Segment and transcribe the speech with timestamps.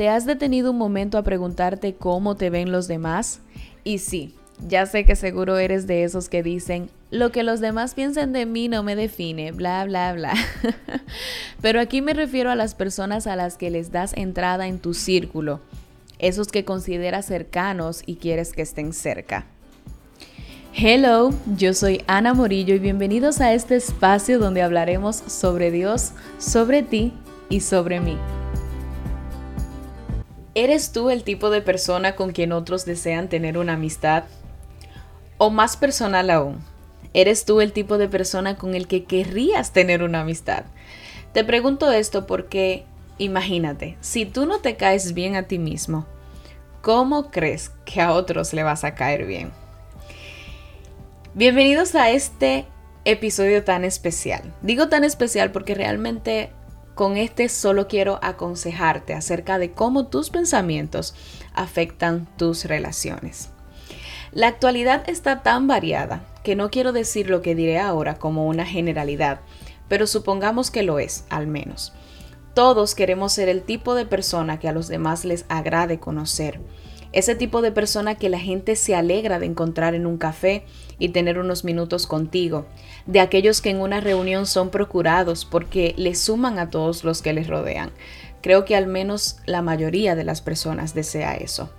[0.00, 3.40] ¿Te has detenido un momento a preguntarte cómo te ven los demás?
[3.84, 4.34] Y sí,
[4.66, 8.46] ya sé que seguro eres de esos que dicen, lo que los demás piensen de
[8.46, 10.32] mí no me define, bla, bla, bla.
[11.60, 14.94] Pero aquí me refiero a las personas a las que les das entrada en tu
[14.94, 15.60] círculo,
[16.18, 19.44] esos que consideras cercanos y quieres que estén cerca.
[20.72, 21.28] Hello,
[21.58, 27.12] yo soy Ana Morillo y bienvenidos a este espacio donde hablaremos sobre Dios, sobre ti
[27.50, 28.16] y sobre mí.
[30.62, 34.24] ¿Eres tú el tipo de persona con quien otros desean tener una amistad?
[35.38, 36.62] O más personal aún,
[37.14, 40.64] ¿eres tú el tipo de persona con el que querrías tener una amistad?
[41.32, 42.84] Te pregunto esto porque,
[43.16, 46.04] imagínate, si tú no te caes bien a ti mismo,
[46.82, 49.52] ¿cómo crees que a otros le vas a caer bien?
[51.32, 52.66] Bienvenidos a este
[53.06, 54.52] episodio tan especial.
[54.60, 56.50] Digo tan especial porque realmente
[57.00, 61.14] con este solo quiero aconsejarte acerca de cómo tus pensamientos
[61.54, 63.48] afectan tus relaciones.
[64.32, 68.66] La actualidad está tan variada que no quiero decir lo que diré ahora como una
[68.66, 69.40] generalidad,
[69.88, 71.94] pero supongamos que lo es, al menos.
[72.52, 76.60] Todos queremos ser el tipo de persona que a los demás les agrade conocer.
[77.12, 80.62] Ese tipo de persona que la gente se alegra de encontrar en un café
[80.98, 82.66] y tener unos minutos contigo,
[83.06, 87.32] de aquellos que en una reunión son procurados porque le suman a todos los que
[87.32, 87.90] les rodean.
[88.42, 91.70] Creo que al menos la mayoría de las personas desea eso.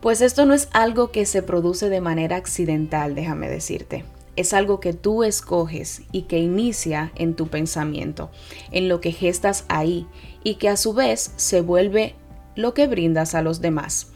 [0.00, 4.04] Pues esto no es algo que se produce de manera accidental, déjame decirte.
[4.36, 8.30] Es algo que tú escoges y que inicia en tu pensamiento,
[8.70, 10.06] en lo que gestas ahí
[10.42, 12.14] y que a su vez se vuelve
[12.54, 14.12] lo que brindas a los demás.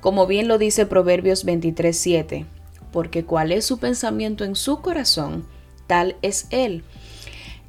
[0.00, 2.46] Como bien lo dice Proverbios 23:7,
[2.92, 5.46] porque cuál es su pensamiento en su corazón,
[5.86, 6.84] tal es él.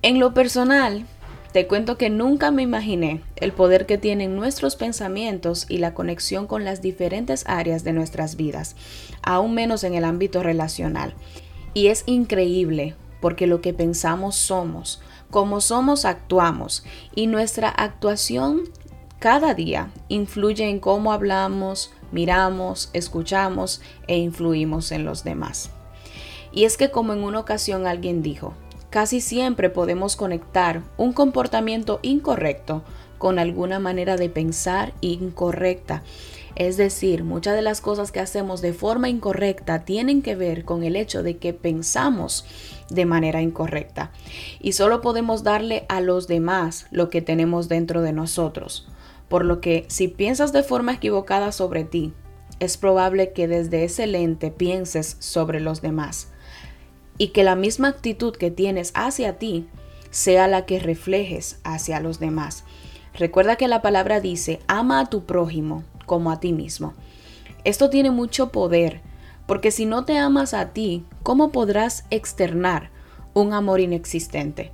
[0.01, 1.05] En lo personal,
[1.53, 6.45] te cuento que nunca me imaginé el poder que tienen nuestros pensamientos y la conexión
[6.45, 8.75] con las diferentes áreas de nuestras vidas,
[9.23, 11.15] aún menos en el ámbito relacional.
[11.73, 15.01] Y es increíble porque lo que pensamos somos,
[15.31, 16.83] como somos actuamos
[17.15, 18.61] y nuestra actuación
[19.19, 25.71] cada día influye en cómo hablamos, miramos, escuchamos e influimos en los demás.
[26.51, 28.53] Y es que como en una ocasión alguien dijo,
[28.89, 32.83] casi siempre podemos conectar un comportamiento incorrecto
[33.17, 36.03] con alguna manera de pensar incorrecta.
[36.55, 40.83] Es decir, muchas de las cosas que hacemos de forma incorrecta tienen que ver con
[40.83, 42.45] el hecho de que pensamos
[42.89, 44.11] de manera incorrecta.
[44.59, 48.87] Y solo podemos darle a los demás lo que tenemos dentro de nosotros.
[49.29, 52.13] Por lo que si piensas de forma equivocada sobre ti,
[52.59, 56.29] es probable que desde ese lente pienses sobre los demás
[57.17, 59.67] y que la misma actitud que tienes hacia ti
[60.11, 62.63] sea la que reflejes hacia los demás.
[63.13, 66.93] Recuerda que la palabra dice, ama a tu prójimo como a ti mismo.
[67.63, 69.01] Esto tiene mucho poder,
[69.45, 72.91] porque si no te amas a ti, ¿cómo podrás externar
[73.33, 74.71] un amor inexistente?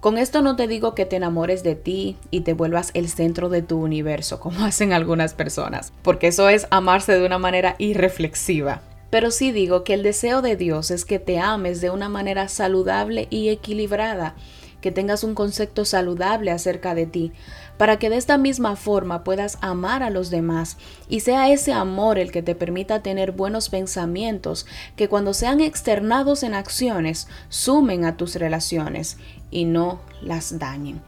[0.00, 3.50] Con esto no te digo que te enamores de ti y te vuelvas el centro
[3.50, 8.80] de tu universo, como hacen algunas personas, porque eso es amarse de una manera irreflexiva.
[9.10, 12.48] Pero sí digo que el deseo de Dios es que te ames de una manera
[12.48, 14.34] saludable y equilibrada,
[14.80, 17.32] que tengas un concepto saludable acerca de ti,
[17.76, 20.76] para que de esta misma forma puedas amar a los demás
[21.08, 26.42] y sea ese amor el que te permita tener buenos pensamientos que cuando sean externados
[26.42, 29.16] en acciones sumen a tus relaciones
[29.50, 31.00] y no las dañen.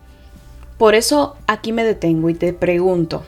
[0.78, 3.22] Por eso aquí me detengo y te pregunto,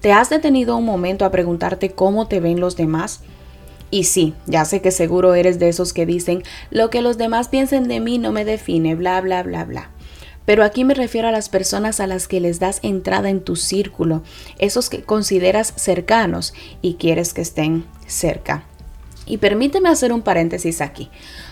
[0.00, 3.22] ¿te has detenido un momento a preguntarte cómo te ven los demás?
[3.92, 7.48] Y sí, ya sé que seguro eres de esos que dicen, lo que los demás
[7.48, 9.90] piensen de mí no me define, bla, bla, bla, bla.
[10.46, 13.54] Pero aquí me refiero a las personas a las que les das entrada en tu
[13.54, 14.22] círculo,
[14.58, 18.64] esos que consideras cercanos y quieres que estén cerca.
[19.26, 21.10] Y permíteme hacer un paréntesis aquí,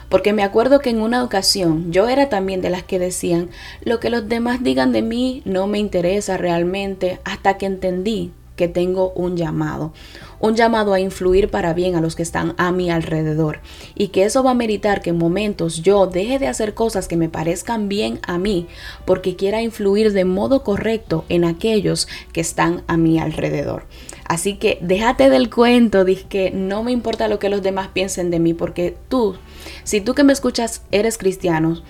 [0.08, 3.50] porque me acuerdo que en una ocasión yo era también de las que decían,
[3.84, 8.68] lo que los demás digan de mí no me interesa realmente hasta que entendí que
[8.68, 9.94] tengo un llamado,
[10.38, 13.60] un llamado a influir para bien a los que están a mi alrededor
[13.94, 17.16] y que eso va a meritar que en momentos yo deje de hacer cosas que
[17.16, 18.66] me parezcan bien a mí
[19.06, 23.86] porque quiera influir de modo correcto en aquellos que están a mi alrededor.
[24.26, 28.30] Así que déjate del cuento, dije que no me importa lo que los demás piensen
[28.30, 29.36] de mí porque tú,
[29.84, 31.82] si tú que me escuchas eres cristiano,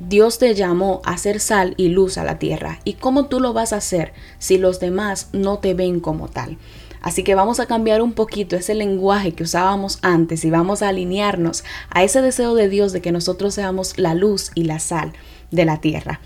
[0.00, 2.78] Dios te llamó a hacer sal y luz a la tierra.
[2.84, 6.56] ¿Y cómo tú lo vas a hacer si los demás no te ven como tal?
[7.00, 10.88] Así que vamos a cambiar un poquito ese lenguaje que usábamos antes y vamos a
[10.88, 15.12] alinearnos a ese deseo de Dios de que nosotros seamos la luz y la sal
[15.50, 16.20] de la tierra.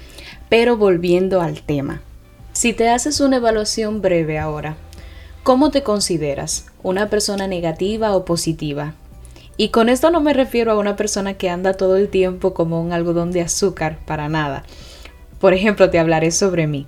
[0.48, 2.02] Pero volviendo al tema,
[2.54, 4.76] Si te haces una evaluación breve ahora,
[5.42, 6.66] ¿cómo te consideras?
[6.82, 8.94] ¿Una persona negativa o positiva?
[9.56, 12.80] Y con esto no me refiero a una persona que anda todo el tiempo como
[12.80, 14.64] un algodón de azúcar, para nada.
[15.38, 16.86] Por ejemplo, te hablaré sobre mí.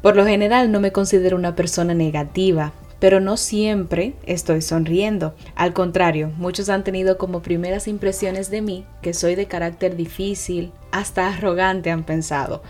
[0.00, 5.34] Por lo general no me considero una persona negativa, pero no siempre estoy sonriendo.
[5.56, 10.72] Al contrario, muchos han tenido como primeras impresiones de mí que soy de carácter difícil,
[10.90, 12.62] hasta arrogante han pensado.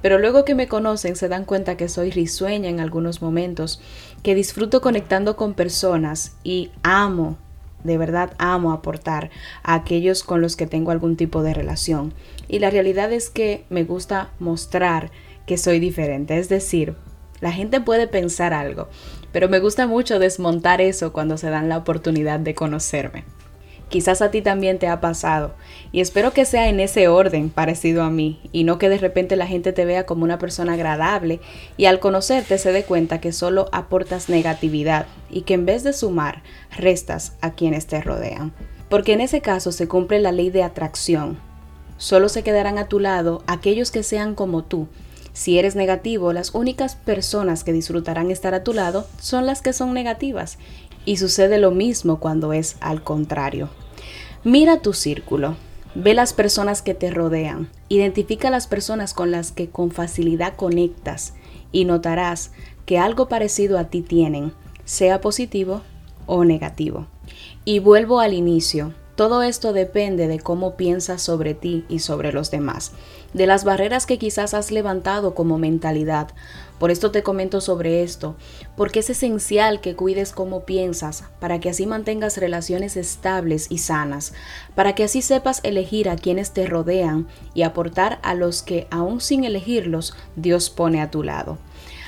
[0.00, 3.80] Pero luego que me conocen se dan cuenta que soy risueña en algunos momentos,
[4.22, 7.36] que disfruto conectando con personas y amo
[7.84, 9.30] de verdad amo aportar
[9.62, 12.14] a aquellos con los que tengo algún tipo de relación.
[12.48, 15.10] Y la realidad es que me gusta mostrar
[15.46, 16.38] que soy diferente.
[16.38, 16.94] Es decir,
[17.40, 18.88] la gente puede pensar algo,
[19.32, 23.24] pero me gusta mucho desmontar eso cuando se dan la oportunidad de conocerme.
[23.92, 25.52] Quizás a ti también te ha pasado
[25.92, 29.36] y espero que sea en ese orden parecido a mí y no que de repente
[29.36, 31.40] la gente te vea como una persona agradable
[31.76, 35.92] y al conocerte se dé cuenta que solo aportas negatividad y que en vez de
[35.92, 36.42] sumar,
[36.74, 38.54] restas a quienes te rodean.
[38.88, 41.38] Porque en ese caso se cumple la ley de atracción.
[41.98, 44.88] Solo se quedarán a tu lado aquellos que sean como tú.
[45.34, 49.74] Si eres negativo, las únicas personas que disfrutarán estar a tu lado son las que
[49.74, 50.56] son negativas.
[51.04, 53.68] Y sucede lo mismo cuando es al contrario.
[54.44, 55.56] Mira tu círculo,
[55.94, 61.34] ve las personas que te rodean, identifica las personas con las que con facilidad conectas
[61.70, 62.52] y notarás
[62.86, 64.52] que algo parecido a ti tienen,
[64.84, 65.82] sea positivo
[66.26, 67.06] o negativo.
[67.64, 72.50] Y vuelvo al inicio, todo esto depende de cómo piensas sobre ti y sobre los
[72.50, 72.92] demás,
[73.34, 76.28] de las barreras que quizás has levantado como mentalidad.
[76.78, 78.36] Por esto te comento sobre esto,
[78.76, 84.32] porque es esencial que cuides cómo piensas, para que así mantengas relaciones estables y sanas,
[84.74, 89.20] para que así sepas elegir a quienes te rodean y aportar a los que, aún
[89.20, 91.58] sin elegirlos, Dios pone a tu lado.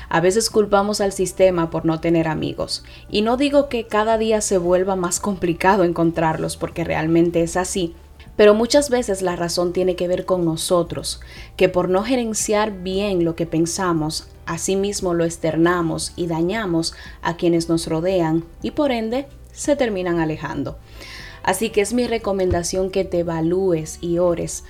[0.09, 2.85] A veces culpamos al sistema por no tener amigos.
[3.11, 7.95] Y no digo que cada día se vuelva más complicado encontrarlos, porque realmente es así.
[8.37, 11.21] Pero muchas veces la razón tiene que ver con nosotros,
[11.57, 17.69] que por no gerenciar bien lo que pensamos, asimismo lo externamos y dañamos a quienes
[17.69, 20.77] nos rodean y por ende se terminan alejando.
[21.45, 24.65] Así que es mi recomendación que te evalúes y ores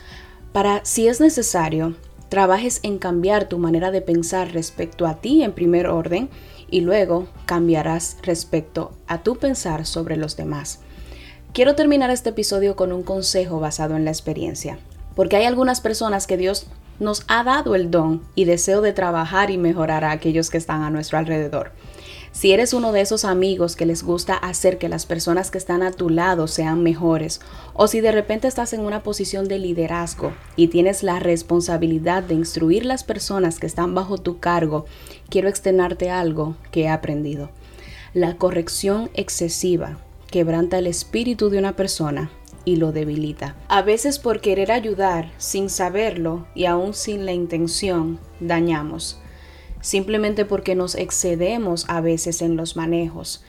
[0.53, 1.95] para, si es necesario,
[2.29, 6.29] trabajes en cambiar tu manera de pensar respecto a ti en primer orden
[6.71, 10.81] y luego cambiarás respecto a tu pensar sobre los demás.
[11.53, 14.79] Quiero terminar este episodio con un consejo basado en la experiencia,
[15.15, 16.67] porque hay algunas personas que Dios
[16.99, 20.82] nos ha dado el don y deseo de trabajar y mejorar a aquellos que están
[20.82, 21.73] a nuestro alrededor.
[22.35, 25.85] Si eres uno de esos amigos que les gusta hacer que las personas que están
[25.85, 27.41] a tu lado sean mejores,
[27.75, 32.35] o si de repente estás en una posición de liderazgo y tienes la responsabilidad de
[32.35, 34.85] instruir las personas que están bajo tu cargo,
[35.29, 37.51] quiero externarte algo que he aprendido.
[38.15, 39.99] La corrección excesiva
[40.29, 42.33] quebranta el espíritu de una persona
[42.65, 43.55] y lo debilita.
[43.69, 49.21] A veces por querer ayudar sin saberlo y aún sin la intención, dañamos
[49.85, 53.45] simplemente porque nos excedemos a veces en los manejos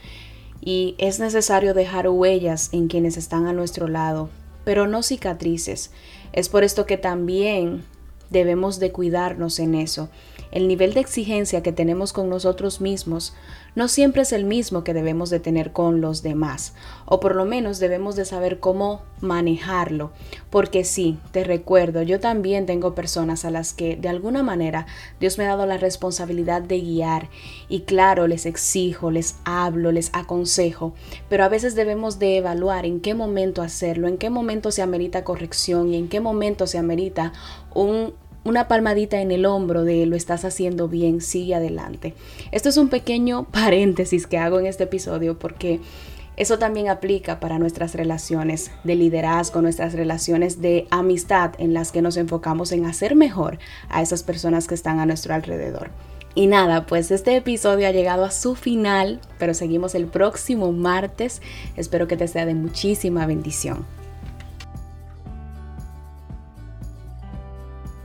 [0.60, 4.30] y es necesario dejar huellas en quienes están a nuestro lado,
[4.66, 5.92] pero no cicatrices.
[6.34, 7.86] Es por esto que también
[8.32, 10.10] debemos de cuidarnos en eso.
[10.52, 13.34] El nivel de exigencia que tenemos con nosotros mismos
[13.76, 16.74] no siempre es el mismo que debemos de tener con los demás,
[17.06, 20.12] o por lo menos debemos de saber cómo manejarlo,
[20.50, 24.86] porque sí, te recuerdo, yo también tengo personas a las que de alguna manera
[25.20, 27.30] Dios me ha dado la responsabilidad de guiar.
[27.70, 30.94] Y claro, les exijo, les hablo, les aconsejo,
[31.30, 35.24] pero a veces debemos de evaluar en qué momento hacerlo, en qué momento se amerita
[35.24, 37.34] corrección y en qué momento se amerita
[37.74, 38.14] un
[38.46, 42.14] una palmadita en el hombro de lo estás haciendo bien, sigue adelante.
[42.52, 45.82] Esto es un pequeño paréntesis que hago en este episodio porque
[46.38, 52.02] eso también aplica para nuestras relaciones de liderazgo, nuestras relaciones de amistad en las que
[52.02, 53.58] nos enfocamos en hacer mejor
[53.90, 55.90] a esas personas que están a nuestro alrededor.
[56.36, 61.42] Y nada, pues este episodio ha llegado a su final, pero seguimos el próximo martes.
[61.78, 63.86] Espero que te sea de muchísima bendición.